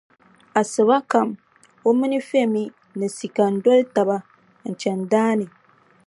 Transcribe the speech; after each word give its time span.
Asiba 0.61 0.97
kam 1.11 1.29
o 1.87 1.89
mini 1.99 2.19
Femi 2.29 2.63
ni 2.99 3.07
Sika 3.17 3.45
n-doli 3.53 3.83
taba 3.95 4.17
n-chani 4.69 5.03
daa 5.11 5.33
ni. 5.39 5.45